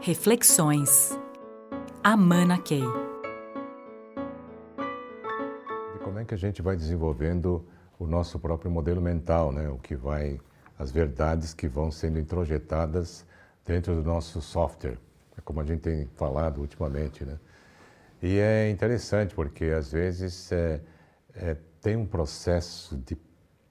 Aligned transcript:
Reflexões. 0.00 1.18
Amana 2.04 2.56
Key. 2.58 2.84
E 5.96 5.98
como 6.04 6.20
é 6.20 6.24
que 6.24 6.32
a 6.32 6.36
gente 6.36 6.62
vai 6.62 6.76
desenvolvendo 6.76 7.66
o 7.98 8.06
nosso 8.06 8.38
próprio 8.38 8.70
modelo 8.70 9.00
mental, 9.00 9.50
né? 9.50 9.68
O 9.68 9.76
que 9.76 9.96
vai, 9.96 10.40
as 10.78 10.92
verdades 10.92 11.52
que 11.52 11.66
vão 11.66 11.90
sendo 11.90 12.20
introjetadas 12.20 13.26
dentro 13.66 13.96
do 13.96 14.04
nosso 14.04 14.40
software, 14.40 14.98
é 15.36 15.40
como 15.40 15.60
a 15.60 15.64
gente 15.64 15.80
tem 15.80 16.08
falado 16.14 16.60
ultimamente, 16.60 17.24
né? 17.24 17.36
E 18.22 18.38
é 18.38 18.70
interessante 18.70 19.34
porque 19.34 19.64
às 19.64 19.90
vezes 19.90 20.52
é, 20.52 20.80
é, 21.34 21.56
tem 21.80 21.96
um 21.96 22.06
processo 22.06 22.96
de 22.98 23.18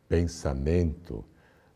pensamento 0.10 1.24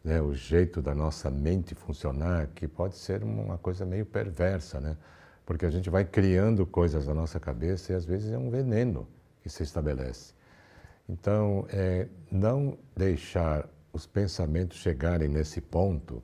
né, 0.04 0.22
o 0.22 0.34
jeito 0.34 0.82
da 0.82 0.96
nossa 0.96 1.30
mente 1.30 1.76
funcionar, 1.76 2.48
que 2.48 2.68
pode 2.68 2.96
ser 2.96 3.24
uma 3.24 3.58
coisa 3.58 3.86
meio 3.86 4.06
perversa, 4.06 4.80
né? 4.80 4.98
Porque 5.46 5.66
a 5.66 5.70
gente 5.70 5.90
vai 5.90 6.06
criando 6.06 6.66
coisas 6.66 7.08
na 7.08 7.14
nossa 7.14 7.40
cabeça 7.40 7.92
e 7.92 7.96
às 7.96 8.06
vezes 8.06 8.32
é 8.32 8.38
um 8.38 8.50
veneno 8.50 9.08
que 9.42 9.50
se 9.50 9.64
estabelece. 9.64 10.34
Então, 11.08 11.66
é, 11.70 12.08
não 12.32 12.78
deixar 12.96 13.68
os 13.94 14.06
pensamentos 14.06 14.78
chegarem 14.78 15.28
nesse 15.28 15.60
ponto 15.60 16.24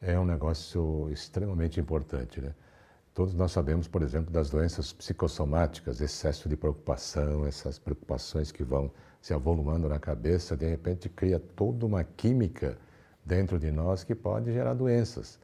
é 0.00 0.18
um 0.18 0.24
negócio 0.24 1.08
extremamente 1.10 1.80
importante, 1.80 2.40
né? 2.40 2.54
Todos 3.14 3.34
nós 3.34 3.50
sabemos, 3.50 3.88
por 3.88 4.02
exemplo, 4.02 4.32
das 4.32 4.48
doenças 4.48 4.92
psicossomáticas, 4.92 6.00
excesso 6.00 6.48
de 6.48 6.56
preocupação, 6.56 7.44
essas 7.44 7.76
preocupações 7.76 8.52
que 8.52 8.62
vão 8.62 8.92
se 9.20 9.34
avolumando 9.34 9.88
na 9.88 9.98
cabeça, 9.98 10.56
de 10.56 10.68
repente 10.68 11.08
cria 11.08 11.40
toda 11.40 11.84
uma 11.84 12.04
química 12.04 12.78
dentro 13.28 13.58
de 13.58 13.70
nós 13.70 14.02
que 14.02 14.14
pode 14.14 14.52
gerar 14.52 14.72
doenças. 14.72 15.38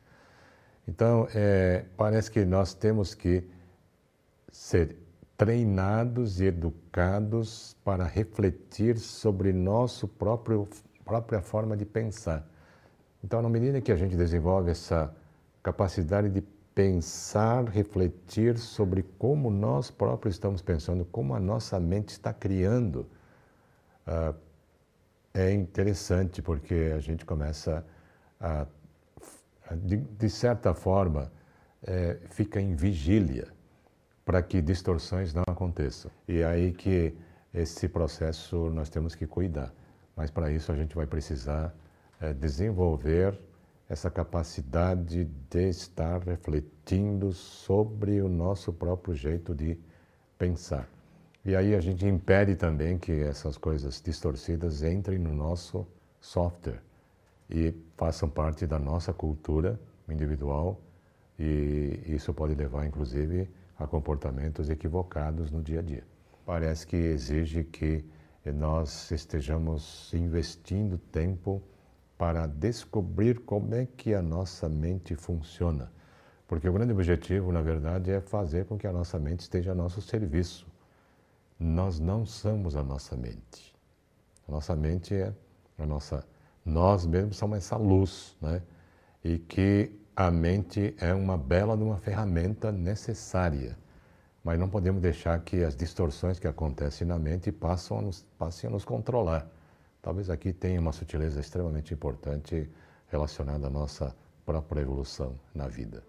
Então, 0.89 1.29
é, 1.35 1.85
parece 1.97 2.31
que 2.31 2.45
nós 2.45 2.75
temos 2.75 3.15
que 3.15 3.45
ser 4.51 4.97
treinados 5.37 6.41
e 6.41 6.47
educados 6.47 7.77
para 7.85 8.05
refletir 8.05 8.99
sobre 8.99 9.53
próprio 10.19 10.69
própria 11.05 11.43
forma 11.43 11.77
de 11.77 11.85
pensar. 11.85 12.49
Então, 13.23 13.43
na 13.43 13.49
medida 13.49 13.81
que 13.81 13.93
a 13.93 13.97
gente 13.97 14.17
desenvolve 14.17 14.71
essa 14.71 15.15
capacidade 15.63 16.31
de 16.31 16.41
pensar, 16.75 17.65
refletir 17.65 18.57
sobre 18.59 19.03
como 19.19 19.51
nós 19.51 19.91
próprios 19.91 20.35
estamos 20.35 20.63
pensando, 20.63 21.05
como 21.05 21.35
a 21.35 21.41
nossa 21.41 21.79
mente 21.79 22.11
está 22.11 22.33
criando 22.33 23.07
uh, 24.07 24.35
é 25.35 25.53
interessante 25.53 26.41
porque 26.41 26.93
a 26.95 27.01
gente 27.01 27.25
começa 27.25 27.85
a, 28.41 28.67
de, 29.73 29.97
de, 29.97 30.31
certa 30.31 30.73
forma, 30.73 31.33
é, 31.83 32.19
fica 32.31 32.61
em 32.61 32.75
vigília 32.77 33.49
para 34.25 34.41
que 34.43 34.63
distorções 34.63 35.35
não 35.35 35.43
aconteçam. 35.47 36.11
E 36.29 36.39
é 36.39 36.47
aí 36.47 36.73
que 36.73 37.15
esse 37.53 37.89
processo 37.89 38.71
nós 38.71 38.89
temos 38.89 39.15
que 39.15 39.27
cuidar. 39.27 39.75
Mas 40.17 40.31
para 40.31 40.51
isso 40.51 40.71
a 40.71 40.77
gente 40.77 40.95
vai 40.95 41.07
precisar 41.07 41.75
é, 42.21 42.33
desenvolver 42.33 43.39
essa 43.89 44.11
capacidade 44.11 45.25
de 45.51 45.69
estar 45.69 46.23
refletindo 46.23 47.33
sobre 47.33 48.23
o 48.23 48.29
nosso 48.29 48.73
próprio 48.73 49.15
jeito 49.15 49.55
de 49.55 49.79
pensar. 50.39 50.89
E 51.47 51.55
aí 51.55 51.75
a 51.75 51.81
gente 51.81 52.07
impede 52.07 52.57
também 52.57 52.97
que 52.97 53.13
essas 53.13 53.59
coisas 53.59 54.01
distorcidas 54.01 54.83
entrem 54.83 55.19
no 55.19 55.35
nosso 55.35 55.87
software 56.19 56.81
e 57.51 57.75
façam 57.99 58.31
parte 58.31 58.67
da 58.67 58.79
nossa 58.79 59.13
cultura 59.13 59.79
individual 60.09 60.81
e 61.39 62.01
isso 62.07 62.33
pode 62.33 62.55
levar 62.55 62.87
inclusive 62.87 63.47
a 63.79 63.87
comportamentos 63.87 64.71
equivocados 64.71 65.51
no 65.51 65.63
dia 65.63 65.81
a 65.81 65.83
dia. 65.83 66.05
Parece 66.47 66.87
que 66.87 66.97
exige 66.97 67.63
que 67.63 68.03
nós 68.47 69.11
estejamos 69.11 70.15
investindo 70.15 70.97
tempo 70.97 71.63
para 72.17 72.47
descobrir 72.47 73.41
como 73.41 73.75
é 73.75 73.85
que 73.85 74.15
a 74.15 74.23
nossa 74.23 74.67
mente 74.67 75.15
funciona. 75.15 75.93
Porque 76.49 76.67
o 76.67 76.73
grande 76.73 76.93
objetivo, 76.93 77.53
na 77.53 77.61
verdade, 77.61 78.11
é 78.11 78.21
fazer 78.21 78.65
com 78.65 78.79
que 78.79 78.87
a 78.87 78.93
nossa 78.93 79.19
mente 79.19 79.41
esteja 79.41 79.73
a 79.73 79.75
nosso 79.75 80.01
serviço 80.01 80.73
nós 81.59 81.99
não 81.99 82.27
somos 82.27 82.77
a 82.77 82.83
nossa 82.83 83.17
mente. 83.17 83.75
A 84.49 84.53
nossa 84.53 84.75
mente 84.77 85.15
é 85.15 85.33
a 85.79 85.87
nossa. 85.87 86.25
Nós 86.65 87.07
mesmos 87.07 87.37
somos 87.37 87.59
essa 87.59 87.77
luz, 87.77 88.37
né? 88.41 88.63
E 89.23 89.39
que 89.39 89.93
a 90.17 90.31
mente 90.31 90.95
é 90.99 91.13
uma 91.15 91.37
bela 91.37 91.75
uma 91.75 91.99
ferramenta 91.99 92.71
necessária, 92.71 93.77
mas 94.45 94.59
não 94.59 94.69
podemos 94.69 95.01
deixar 95.01 95.39
que 95.41 95.65
as 95.65 95.75
distorções 95.75 96.39
que 96.39 96.47
acontecem 96.47 97.07
na 97.07 97.19
mente 97.19 97.51
passem 97.51 97.97
a 97.99 98.03
nos, 98.03 98.25
passem 98.39 98.69
a 98.69 98.73
nos 98.73 98.85
controlar. 98.85 99.49
Talvez 100.03 100.29
aqui 100.29 100.53
tenha 100.53 100.81
uma 100.81 100.93
sutileza 100.93 101.41
extremamente 101.41 101.95
importante 101.95 102.71
relacionada 103.09 103.67
à 103.67 103.71
nossa 103.71 104.15
própria 104.45 104.83
evolução 104.83 105.35
na 105.55 105.67
vida. 105.67 106.05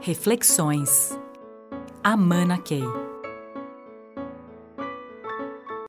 Reflexões. 0.00 1.16
Amana 2.02 2.58
Key. 2.58 3.07